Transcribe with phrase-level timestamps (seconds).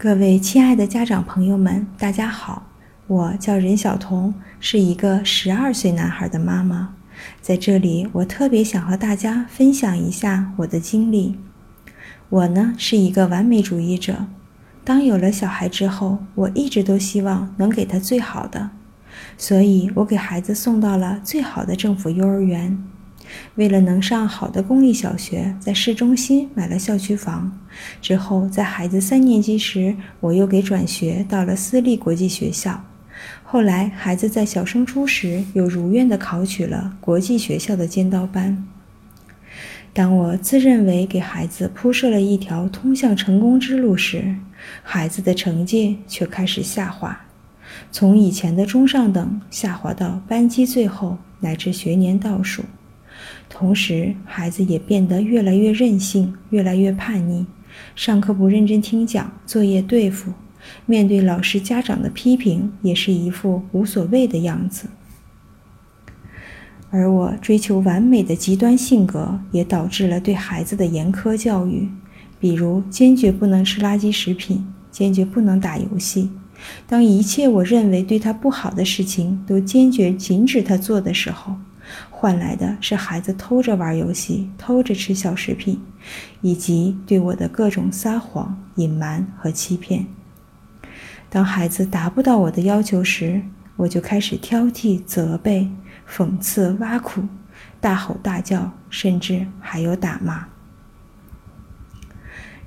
[0.00, 2.68] 各位亲爱的家长朋友们，大家好，
[3.08, 6.94] 我叫任晓彤，是一个十二岁男孩的妈妈。
[7.42, 11.36] 在这里，我特别想和大家分享一下我的经历。
[12.28, 14.26] 我呢是一个完美主义者，
[14.84, 18.70] 当有了小孩之后，我一直都希望能给他最好的，
[19.36, 22.80] 所以我给孩子送到了最好的政府幼儿园。
[23.56, 27.58] 为了能上好的公立小学，在市中心买了校区房。
[28.00, 32.84] 之后，在孩子三年级时，我又给转学到了私立国际学校。
[33.42, 38.64] 后来，孩子在小升初时，又如愿的考取了国际学校的尖刀班。
[39.92, 44.36] 当我自认为给孩子铺设了一条通向成功之路时，
[44.82, 47.20] 孩子的成绩却开始下滑，
[47.90, 52.62] 从以前的中上等下滑到班级最后，乃至学年倒数。
[53.48, 57.46] 同时，孩子也变得越来越任性，越来越叛逆。
[57.94, 60.32] 上课不认真听讲，作业对付，
[60.86, 64.88] 面对老师、家长的批评，也是一副无所谓的样子。
[66.90, 71.88] 而我追求完美的极端性格，也导致了对孩子的严苛教育，
[72.40, 76.30] 比如坚决不能吃垃圾食品，坚决不能打游戏。
[76.88, 81.54] 当一切我认为对他不好的事情都坚决禁止他做的时候，
[82.20, 85.80] 换来的是孩子偷着玩游戏、偷着吃小食品，
[86.40, 90.04] 以及对我的各种撒谎、隐瞒和欺骗。
[91.30, 93.40] 当孩子达不到我的要求时，
[93.76, 95.70] 我就开始挑剔、责备、
[96.10, 97.22] 讽刺、挖苦、
[97.80, 100.48] 大吼大叫，甚至还有打骂。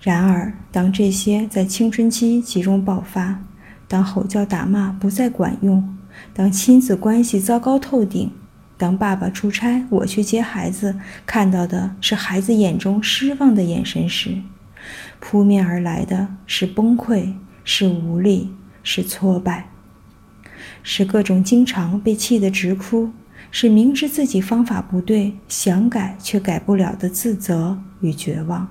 [0.00, 3.42] 然而，当这些在青春期集中爆发，
[3.88, 5.98] 当吼叫打骂不再管用，
[6.32, 8.30] 当亲子关系糟糕透顶，
[8.80, 14.38] 当爸爸出差，我去接孩子，看到的是孩子眼中失望的眼神时，
[15.18, 19.68] 扑面而来的是崩溃，是无力，是挫败，
[20.82, 23.10] 是各种经常被气得直哭，
[23.50, 28.66] 是明知自己方法不对，想改却改不了的自责与绝望。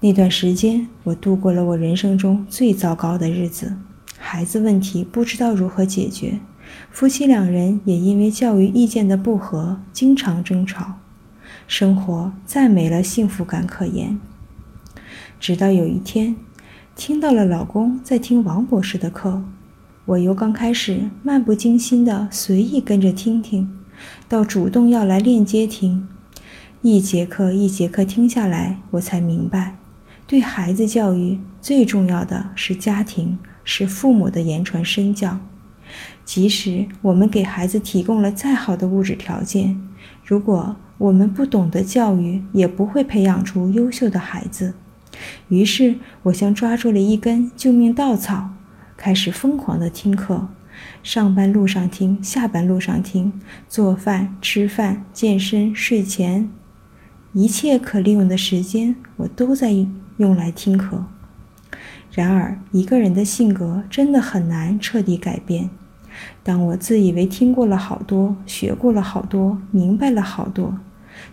[0.00, 3.76] 那段时间，我度过了我人生中最糟糕的日子，
[4.16, 6.38] 孩子问题不知道如何解决。
[6.90, 10.94] 夫妻两人也因为教育意见的不合，经常争吵，
[11.66, 14.18] 生活再没了幸福感可言。
[15.40, 16.36] 直到有一天，
[16.96, 19.44] 听到了老公在听王博士的课，
[20.04, 23.70] 我由刚开始漫不经心的随意跟着听听，
[24.28, 26.08] 到主动要来链接听，
[26.82, 29.76] 一节课一节课听下来，我才明白，
[30.26, 35.38] 对孩子教育最重要的是家庭，是父母的言传身教。
[36.24, 39.80] 即使我们给孩子提供了再好的物质条件，
[40.24, 44.74] 如果我们不懂得教育，也不会培养出优秀的孩子。
[45.48, 48.50] 于是，我像抓住了一根救命稻草，
[48.96, 50.48] 开始疯狂地听课，
[51.02, 53.32] 上班路上听，下班路上听，
[53.68, 56.50] 做饭、吃饭、健身、睡前，
[57.32, 59.72] 一切可利用的时间，我都在
[60.18, 61.04] 用来听课。
[62.12, 65.70] 然而，一个人的性格真的很难彻底改变。
[66.42, 70.78] 当我自以为听过了好多，学过了好多，明白了好多，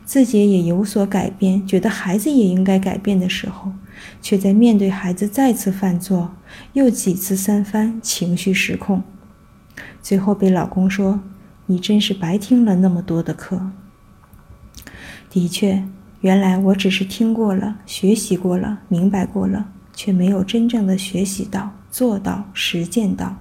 [0.04, 3.72] 自己也有所改变，觉得孩子也应该改变的时候，
[4.22, 6.36] 却在面对孩子再次犯错，
[6.74, 9.02] 又几次三番，情绪失控，
[10.02, 11.22] 最后被老公说
[11.66, 13.72] ：“你真是白听了那么多的课。”
[15.32, 15.84] 的确，
[16.22, 23.38] 原来我只是听过了，学习过了，明白过了，却没有真正的学习到、做到、实践到。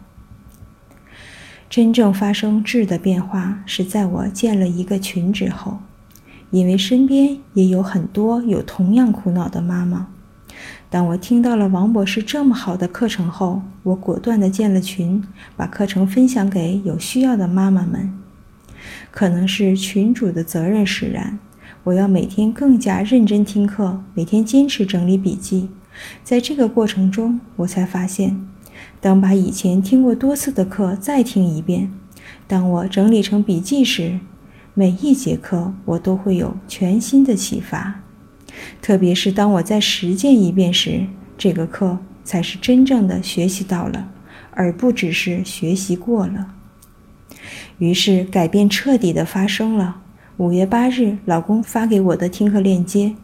[1.68, 5.78] 真正发生质的变化是在我建了一个群之后，
[6.50, 10.06] 因为身边也有很多有同样苦恼的妈妈。
[10.88, 15.20] 当我听到了王博士这么好的课程后，我果断地建了群，
[15.56, 18.16] 把课程分享给有需要的妈妈们。
[19.10, 21.40] 可能是群主的责任使然，
[21.82, 25.70] 我要每天更加认真听课，每天坚持整理笔记。
[26.22, 28.40] 在这个过程中，我才发现。
[29.00, 31.92] 当把以前听过多次的课再听一遍，
[32.46, 34.18] 当我整理成笔记时，
[34.74, 38.00] 每一节课我都会有全新的启发。
[38.80, 44.08] 特别是当我在实践一遍时，这个课才是真正的学习到了，
[44.52, 46.54] 而不只是学习过了。
[47.78, 50.02] 于是改变彻底的发生了。
[50.36, 53.14] 五月八日，老公发给我的听课链接。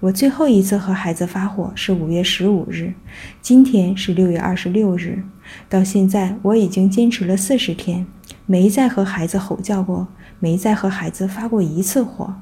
[0.00, 2.92] 我最后一次和孩子发火是五月十五日，
[3.40, 5.22] 今天是六月二十六日，
[5.68, 8.06] 到现在我已经坚持了四十天，
[8.44, 10.08] 没再和孩子吼叫过，
[10.38, 12.34] 没再和孩子发过一次火。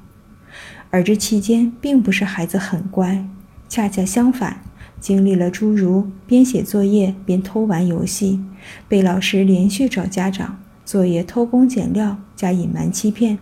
[0.90, 3.26] 而这期间并不是孩子很乖，
[3.68, 4.60] 恰恰相反，
[5.00, 8.40] 经历了诸如边写作业边偷玩游戏，
[8.88, 13.38] 被老师连续找家长，作业偷工减料加隐瞒欺骗，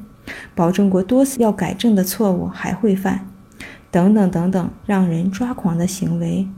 [0.54, 3.26] 保证过多次要改正的错误还会犯，
[3.92, 6.48] 等等等等，让人抓狂的行为。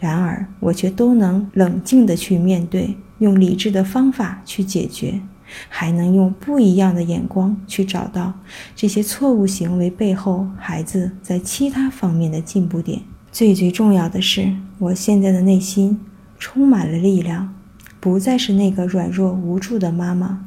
[0.00, 5.20] 然而，我却都能冷静地去面对，用理智的方法去解决，
[5.68, 8.32] 还能用不一样的眼光去找到
[8.76, 13.00] 这些错误行为背后孩子在其他方面的进步点。
[13.32, 16.00] 最最重要的是，我现在的内心
[16.38, 17.52] 充满了力量，
[17.98, 20.46] 不再是那个软弱无助的妈妈，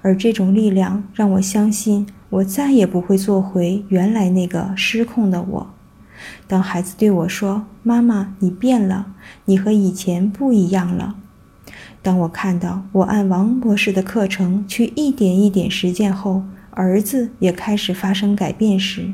[0.00, 5.74] 而这种力量让我相信，我再也不会做回原来那个失控的我。
[6.46, 9.14] 当孩子对我说：“妈妈，你变了，
[9.46, 11.16] 你和以前不一样了。”
[12.02, 19.12] 当我看到我按王博士的课程去一点一点实践后，儿子也开始发生改变时，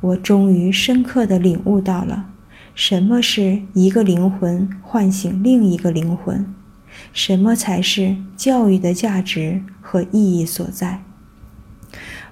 [0.00, 2.26] 我终于深刻地领悟到了
[2.74, 6.46] 什么是一个灵魂唤醒另一个灵魂，
[7.12, 11.02] 什么才是教育的价值和意义所在。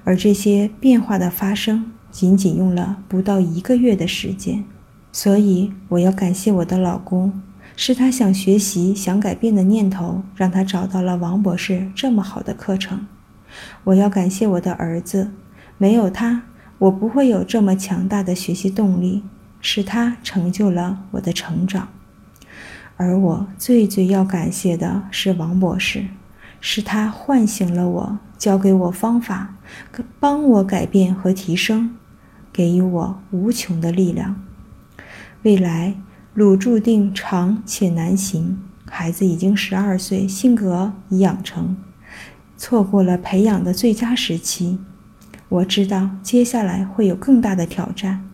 [0.04, 1.92] 而这些变化的发生。
[2.12, 4.66] 仅仅用了不到一个月的时间，
[5.12, 7.40] 所以我要感谢我的老公，
[7.74, 13.06] 是他想学习、想改变的念头，让他找到了王博士这么好的课程。
[13.84, 15.30] 我要感谢我的儿子，
[15.78, 16.42] 没有他，
[16.80, 19.24] 我不会有这么强大的学习动力，
[19.62, 21.88] 是他成就了我的成长。
[22.96, 26.06] 而我最最要感谢的是王博士。
[26.64, 29.56] 是他唤醒了我，教给我方法，
[30.20, 31.96] 帮我改变和提升，
[32.52, 34.40] 给予我无穷的力量。
[35.42, 35.96] 未来
[36.34, 41.76] 路注定长且难行，孩子已经十二岁，性格已养成，
[42.56, 44.78] 错过了培养的最佳时期。
[45.48, 48.24] 我知道接下来会有更大的挑战，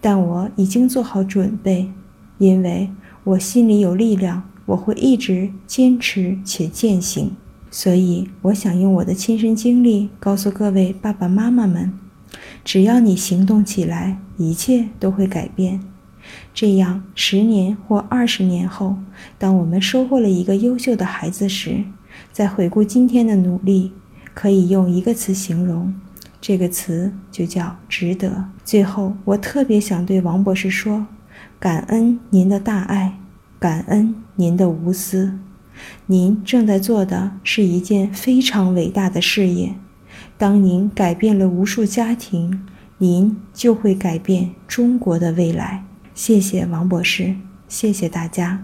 [0.00, 1.92] 但我已经做好准备，
[2.38, 2.90] 因为
[3.26, 7.32] 我心里有力量，我会一直坚持且践行。
[7.72, 11.92] 所以，我想用我的亲身经历告诉各位爸爸妈妈们：
[12.64, 15.80] 只要你行动起来，一切都会改变。
[16.54, 18.96] 这样，十年或二十年后，
[19.36, 21.82] 当我们收获了一个优秀的孩子时，
[22.30, 23.90] 再回顾今天的努力，
[24.34, 25.92] 可以用一个词形容，
[26.40, 28.44] 这个词就叫值得。
[28.64, 31.04] 最后，我特别想对王博士说：
[31.58, 33.18] 感恩您的大爱，
[33.58, 35.38] 感恩您的无私。
[36.06, 39.74] 您正在做的是一件非常伟大的事业。
[40.38, 42.66] 当您改变了无数家庭，
[42.98, 45.84] 您就会改变中国的未来。
[46.14, 47.36] 谢谢王博士，
[47.68, 48.62] 谢谢大家。